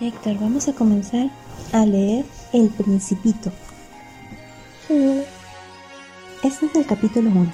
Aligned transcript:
Héctor, 0.00 0.38
vamos 0.38 0.68
a 0.68 0.72
comenzar 0.74 1.28
a 1.72 1.84
leer 1.84 2.24
El 2.52 2.68
Principito. 2.68 3.50
Este 6.44 6.66
es 6.66 6.74
el 6.76 6.86
capítulo 6.86 7.30
1. 7.30 7.52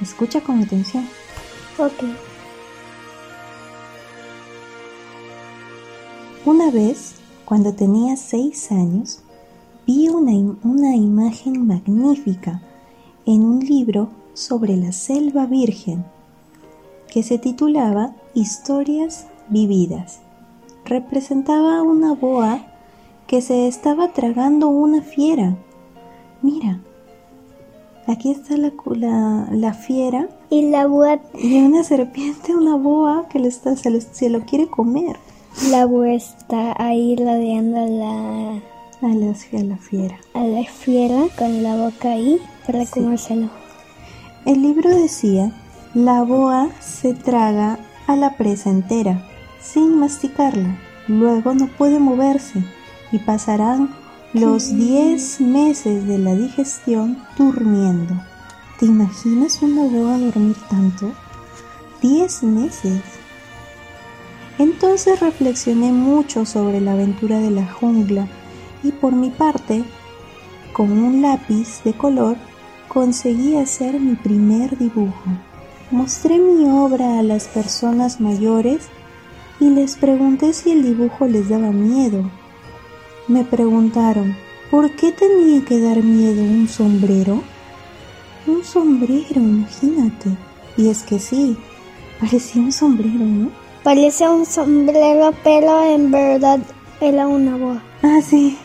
Escucha 0.00 0.40
con 0.40 0.62
atención. 0.62 1.06
Ok. 1.76 2.02
Una 6.46 6.70
vez, 6.70 7.16
cuando 7.44 7.74
tenía 7.74 8.16
seis 8.16 8.72
años, 8.72 9.20
vi 9.86 10.08
una, 10.08 10.32
una 10.64 10.96
imagen 10.96 11.66
magnífica 11.66 12.62
en 13.26 13.44
un 13.44 13.60
libro 13.60 14.08
sobre 14.32 14.78
la 14.78 14.92
selva 14.92 15.44
virgen 15.44 16.06
que 17.12 17.22
se 17.22 17.36
titulaba 17.36 18.14
Historias 18.32 19.26
vividas 19.50 20.20
representaba 20.84 21.82
una 21.82 22.14
boa 22.14 22.60
que 23.26 23.40
se 23.40 23.66
estaba 23.68 24.08
tragando 24.08 24.68
una 24.68 25.02
fiera. 25.02 25.56
Mira, 26.42 26.80
aquí 28.06 28.30
está 28.30 28.56
la, 28.56 28.72
la, 29.50 29.74
fiera. 29.74 30.28
Y 30.50 30.70
la 30.70 30.86
boa. 30.86 31.20
Y 31.34 31.62
una 31.62 31.84
serpiente, 31.84 32.54
una 32.54 32.76
boa 32.76 33.26
que 33.28 33.38
le 33.38 33.48
está, 33.48 33.74
se, 33.76 34.28
lo, 34.28 34.40
quiere 34.40 34.66
comer. 34.66 35.16
La 35.70 35.86
boa 35.86 36.12
está 36.12 36.74
ahí 36.78 37.16
rodeando 37.16 37.78
a 37.78 37.86
la... 37.86 38.62
A 39.02 39.08
la, 39.08 39.34
fiera. 39.34 40.16
A 40.32 40.44
la 40.44 40.62
fiera 40.64 41.24
con 41.36 41.64
la 41.64 41.74
boca 41.74 42.12
ahí 42.12 42.38
para 42.64 42.86
comérselo. 42.86 43.50
El 44.46 44.62
libro 44.62 44.90
decía, 44.90 45.52
la 45.92 46.22
boa 46.22 46.68
se 46.80 47.12
traga 47.12 47.80
a 48.06 48.14
la 48.14 48.36
presa 48.36 48.70
entera 48.70 49.26
sin 49.62 49.98
masticarla. 49.98 50.76
Luego 51.08 51.54
no 51.54 51.68
puede 51.68 51.98
moverse 51.98 52.64
y 53.10 53.18
pasarán 53.18 53.90
los 54.32 54.74
10 54.74 55.40
meses 55.40 56.06
de 56.06 56.18
la 56.18 56.34
digestión 56.34 57.18
durmiendo. 57.36 58.14
¿Te 58.78 58.86
imaginas 58.86 59.62
una 59.62 59.82
boa 59.82 60.18
dormir 60.18 60.56
tanto? 60.68 61.12
10 62.00 62.42
meses. 62.44 63.00
Entonces 64.58 65.20
reflexioné 65.20 65.92
mucho 65.92 66.44
sobre 66.46 66.80
la 66.80 66.92
aventura 66.92 67.38
de 67.38 67.50
la 67.50 67.66
jungla 67.66 68.26
y 68.82 68.92
por 68.92 69.12
mi 69.12 69.30
parte, 69.30 69.84
con 70.72 70.90
un 70.90 71.22
lápiz 71.22 71.82
de 71.84 71.92
color, 71.92 72.36
conseguí 72.88 73.56
hacer 73.56 74.00
mi 74.00 74.14
primer 74.16 74.76
dibujo. 74.78 75.30
Mostré 75.90 76.38
mi 76.38 76.64
obra 76.70 77.18
a 77.18 77.22
las 77.22 77.48
personas 77.48 78.20
mayores 78.20 78.88
y 79.62 79.70
les 79.70 79.94
pregunté 79.94 80.52
si 80.52 80.72
el 80.72 80.82
dibujo 80.82 81.28
les 81.28 81.48
daba 81.48 81.70
miedo. 81.70 82.28
Me 83.28 83.44
preguntaron, 83.44 84.36
¿por 84.72 84.90
qué 84.90 85.12
tenía 85.12 85.64
que 85.64 85.78
dar 85.80 86.02
miedo 86.02 86.42
un 86.42 86.66
sombrero? 86.66 87.44
Un 88.48 88.64
sombrero, 88.64 89.40
imagínate. 89.40 90.30
Y 90.76 90.88
es 90.88 91.04
que 91.04 91.20
sí, 91.20 91.56
parecía 92.18 92.60
un 92.60 92.72
sombrero, 92.72 93.24
¿no? 93.24 93.50
Parecía 93.84 94.32
un 94.32 94.46
sombrero, 94.46 95.32
pero 95.44 95.84
en 95.84 96.10
verdad 96.10 96.58
era 97.00 97.28
una 97.28 97.56
boa. 97.56 97.82
Ah, 98.02 98.20
sí. 98.20 98.58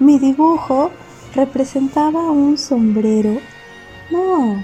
Mi 0.00 0.18
dibujo 0.18 0.90
representaba 1.34 2.30
un 2.30 2.58
sombrero. 2.58 3.38
No, 4.10 4.62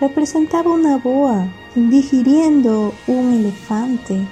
representaba 0.00 0.70
una 0.70 0.96
boa 0.96 1.46
digiriendo 1.74 2.94
un 3.06 3.34
elefante. 3.34 4.26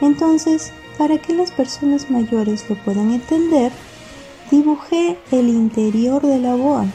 Entonces, 0.00 0.72
para 0.98 1.18
que 1.18 1.34
las 1.34 1.50
personas 1.50 2.10
mayores 2.10 2.68
lo 2.68 2.76
puedan 2.76 3.12
entender, 3.12 3.72
dibujé 4.50 5.18
el 5.30 5.48
interior 5.48 6.22
de 6.22 6.38
la 6.38 6.54
boa. 6.54 6.86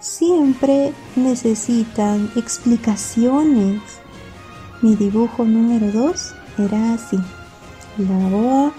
Siempre 0.00 0.92
necesitan 1.16 2.30
explicaciones. 2.36 3.80
Mi 4.82 4.96
dibujo 4.96 5.44
número 5.44 5.90
2 5.90 6.34
era 6.58 6.94
así. 6.94 7.18
La 7.98 8.28
boa 8.28 8.72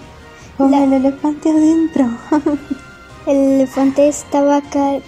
con 0.56 0.72
el 0.74 0.92
elefante 0.92 1.50
adentro. 1.50 2.06
el 3.26 3.36
elefante 3.36 4.08
estaba 4.08 4.56
acá 4.56 4.98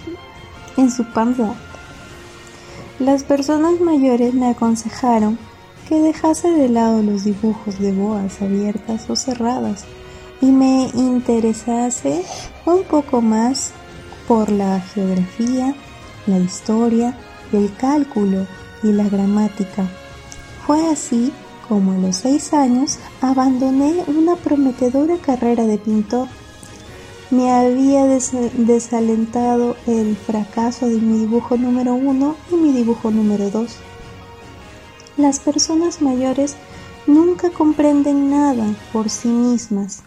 en 0.77 0.91
su 0.91 1.03
panza. 1.05 1.53
Las 2.99 3.23
personas 3.23 3.79
mayores 3.79 4.33
me 4.33 4.49
aconsejaron 4.49 5.39
que 5.89 5.99
dejase 5.99 6.51
de 6.51 6.69
lado 6.69 7.01
los 7.01 7.23
dibujos 7.23 7.79
de 7.79 7.91
boas 7.91 8.43
abiertas 8.43 9.09
o 9.09 9.15
cerradas 9.15 9.85
y 10.39 10.45
me 10.45 10.87
interesase 10.93 12.23
un 12.67 12.83
poco 12.83 13.21
más 13.21 13.71
por 14.27 14.51
la 14.51 14.79
geografía, 14.79 15.73
la 16.27 16.37
historia, 16.37 17.17
el 17.51 17.75
cálculo 17.75 18.45
y 18.83 18.91
la 18.91 19.09
gramática. 19.09 19.87
Fue 20.67 20.87
así 20.91 21.33
como 21.67 21.93
a 21.93 21.97
los 21.97 22.17
seis 22.17 22.53
años 22.53 22.99
abandoné 23.19 24.03
una 24.05 24.35
prometedora 24.35 25.17
carrera 25.17 25.65
de 25.65 25.79
pintor. 25.79 26.27
Me 27.31 27.51
había 27.51 28.05
desalentado 28.05 29.75
el 29.87 30.15
fracaso 30.15 30.87
de 30.87 31.01
mi 31.01 31.21
dibujo 31.21 31.57
número 31.57 31.95
uno 31.95 32.35
y 32.51 32.55
mi 32.55 32.73
dibujo 32.73 33.09
número 33.09 33.49
dos. 33.49 33.77
Las 35.19 35.41
personas 35.41 36.01
mayores 36.01 36.55
nunca 37.05 37.49
comprenden 37.49 38.29
nada 38.29 38.65
por 38.93 39.09
sí 39.09 39.27
mismas 39.27 40.01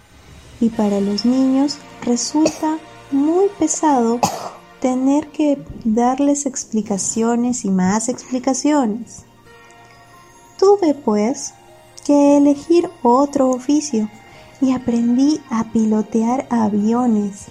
y 0.58 0.70
para 0.70 1.02
los 1.02 1.26
niños 1.26 1.76
resulta 2.00 2.78
muy 3.10 3.48
pesado 3.58 4.20
tener 4.80 5.26
que 5.26 5.62
darles 5.84 6.46
explicaciones 6.46 7.66
y 7.66 7.68
más 7.68 8.08
explicaciones. 8.08 9.26
Tuve 10.58 10.94
pues 10.94 11.52
que 12.06 12.38
elegir 12.38 12.88
otro 13.02 13.50
oficio 13.50 14.08
y 14.62 14.72
aprendí 14.72 15.42
a 15.50 15.64
pilotear 15.64 16.46
aviones. 16.48 17.48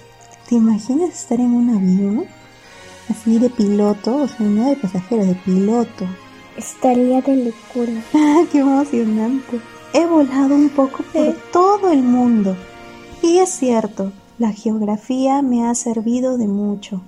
¿Te 0.48 0.56
imaginas 0.56 1.10
estar 1.10 1.38
en 1.38 1.54
un 1.54 1.76
avión? 1.76 2.26
Así 3.08 3.38
de 3.38 3.50
piloto, 3.50 4.16
o 4.16 4.26
sea, 4.26 4.46
no 4.46 4.68
de 4.68 4.74
pasajero, 4.74 5.24
de 5.24 5.36
piloto. 5.36 6.08
Estaría 6.56 7.20
de 7.22 7.36
locura. 7.36 7.92
Ah, 8.14 8.44
¡Qué 8.50 8.58
emocionante! 8.58 9.60
He 9.94 10.06
volado 10.06 10.54
un 10.54 10.68
poco 10.70 11.02
por 11.12 11.34
todo 11.52 11.90
el 11.90 12.02
mundo. 12.02 12.56
Y 13.22 13.38
es 13.38 13.50
cierto, 13.50 14.12
la 14.38 14.52
geografía 14.52 15.42
me 15.42 15.66
ha 15.66 15.74
servido 15.74 16.38
de 16.38 16.48
mucho. 16.48 17.02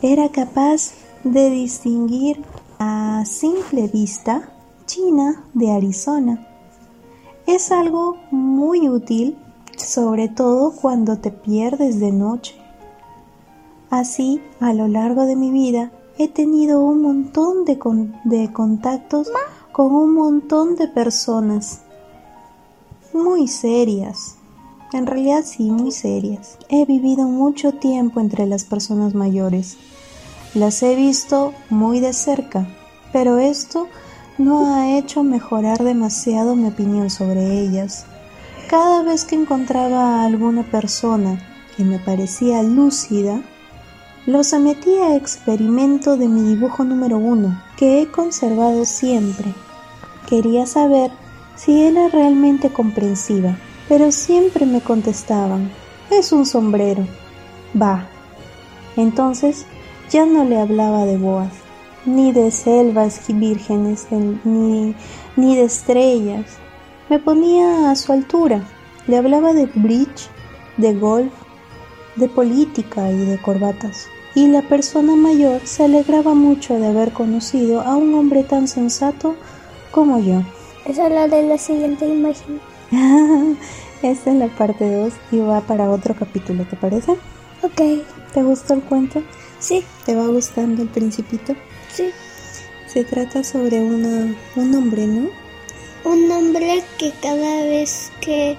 Era 0.00 0.30
capaz 0.30 0.92
de 1.24 1.50
distinguir 1.50 2.42
a 2.78 3.24
simple 3.24 3.86
vista 3.86 4.50
China 4.86 5.44
de 5.54 5.70
Arizona. 5.70 6.48
Es 7.46 7.70
algo 7.70 8.16
muy 8.30 8.88
útil, 8.88 9.36
sobre 9.76 10.28
todo 10.28 10.72
cuando 10.72 11.18
te 11.18 11.30
pierdes 11.30 12.00
de 12.00 12.12
noche. 12.12 12.54
Así, 13.90 14.40
a 14.58 14.72
lo 14.72 14.88
largo 14.88 15.26
de 15.26 15.36
mi 15.36 15.50
vida, 15.50 15.92
he 16.18 16.28
tenido 16.28 16.80
un 16.80 17.02
montón 17.02 17.64
de, 17.64 17.78
de 18.24 18.52
contactos 18.52 19.28
con 19.72 19.94
un 19.94 20.14
montón 20.14 20.76
de 20.76 20.88
personas 20.88 21.80
muy 23.12 23.48
serias. 23.48 24.36
En 24.92 25.06
realidad 25.06 25.44
sí, 25.44 25.70
muy 25.70 25.90
serias. 25.90 26.58
He 26.68 26.84
vivido 26.84 27.24
mucho 27.24 27.72
tiempo 27.72 28.20
entre 28.20 28.46
las 28.46 28.64
personas 28.64 29.14
mayores. 29.14 29.78
Las 30.54 30.82
he 30.82 30.94
visto 30.94 31.54
muy 31.70 32.00
de 32.00 32.12
cerca, 32.12 32.68
pero 33.10 33.38
esto 33.38 33.88
no 34.36 34.74
ha 34.74 34.98
hecho 34.98 35.22
mejorar 35.22 35.82
demasiado 35.82 36.54
mi 36.56 36.68
opinión 36.68 37.08
sobre 37.08 37.60
ellas. 37.60 38.04
Cada 38.68 39.02
vez 39.02 39.24
que 39.24 39.34
encontraba 39.34 40.20
a 40.20 40.24
alguna 40.24 40.62
persona 40.62 41.40
que 41.76 41.84
me 41.84 41.98
parecía 41.98 42.62
lúcida, 42.62 43.40
lo 44.26 44.44
sometí 44.44 44.94
a 44.98 45.16
experimento 45.16 46.16
de 46.16 46.28
mi 46.28 46.42
dibujo 46.42 46.84
número 46.84 47.18
uno, 47.18 47.60
que 47.76 48.00
he 48.00 48.06
conservado 48.06 48.84
siempre. 48.84 49.52
Quería 50.28 50.64
saber 50.66 51.10
si 51.56 51.82
era 51.82 52.08
realmente 52.08 52.70
comprensiva, 52.70 53.56
pero 53.88 54.12
siempre 54.12 54.64
me 54.64 54.80
contestaban, 54.80 55.70
es 56.10 56.32
un 56.32 56.46
sombrero. 56.46 57.06
Va. 57.80 58.06
Entonces 58.96 59.66
ya 60.08 60.24
no 60.24 60.44
le 60.44 60.60
hablaba 60.60 61.04
de 61.04 61.18
boas, 61.18 61.52
ni 62.04 62.32
de 62.32 62.50
selvas 62.50 63.20
vírgenes, 63.28 64.06
ni, 64.44 64.94
ni 65.36 65.56
de 65.56 65.64
estrellas. 65.64 66.46
Me 67.08 67.18
ponía 67.18 67.90
a 67.90 67.96
su 67.96 68.12
altura. 68.12 68.62
Le 69.08 69.16
hablaba 69.16 69.52
de 69.52 69.66
bridge, 69.66 70.28
de 70.76 70.94
golf, 70.94 71.32
de 72.16 72.28
política 72.28 73.10
y 73.10 73.24
de 73.24 73.38
corbatas. 73.38 74.08
Y 74.34 74.48
la 74.48 74.62
persona 74.62 75.14
mayor 75.14 75.60
se 75.64 75.84
alegraba 75.84 76.34
mucho 76.34 76.78
de 76.78 76.86
haber 76.86 77.12
conocido 77.12 77.82
a 77.82 77.96
un 77.96 78.14
hombre 78.14 78.44
tan 78.44 78.66
sensato 78.66 79.36
como 79.90 80.18
yo. 80.18 80.42
Esa 80.86 81.06
es 81.06 81.12
la 81.12 81.28
de 81.28 81.42
la 81.42 81.58
siguiente 81.58 82.06
imagen. 82.06 82.60
Esta 84.02 84.30
es 84.30 84.36
la 84.36 84.48
parte 84.48 84.90
2 84.90 85.12
y 85.30 85.38
va 85.38 85.60
para 85.60 85.90
otro 85.90 86.14
capítulo, 86.14 86.64
¿te 86.64 86.76
parece? 86.76 87.12
Ok. 87.62 88.02
¿Te 88.32 88.42
gustó 88.42 88.74
el 88.74 88.82
cuento? 88.82 89.22
Sí. 89.58 89.84
¿Te 90.04 90.14
va 90.16 90.26
gustando 90.26 90.82
el 90.82 90.88
principito? 90.88 91.54
Sí. 91.92 92.10
Se 92.86 93.04
trata 93.04 93.44
sobre 93.44 93.80
una, 93.80 94.34
un 94.56 94.74
hombre, 94.74 95.06
¿no? 95.06 95.30
Un 96.04 96.30
hombre 96.32 96.82
que 96.98 97.12
cada 97.22 97.62
vez 97.62 98.10
que, 98.20 98.56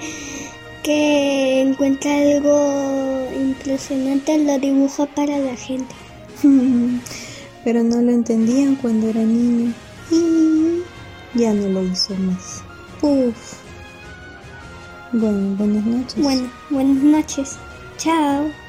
que 0.83 1.61
encuentra 1.61 2.11
algo 2.15 3.29
impresionante 3.35 4.37
lo 4.37 4.59
dibuja 4.59 5.05
para 5.07 5.39
la 5.39 5.55
gente. 5.55 5.95
Pero 7.63 7.83
no 7.83 8.01
lo 8.01 8.11
entendían 8.11 8.75
cuando 8.75 9.09
era 9.09 9.21
niño. 9.21 9.73
Y 10.11 10.83
ya 11.33 11.53
no 11.53 11.69
lo 11.69 11.83
hizo 11.83 12.13
más. 12.15 12.61
Uf. 13.01 13.63
Bueno, 15.13 15.55
buenas 15.55 15.85
noches. 15.85 16.21
Bueno, 16.21 16.51
buenas 16.69 17.03
noches. 17.03 17.57
Chao. 17.97 18.62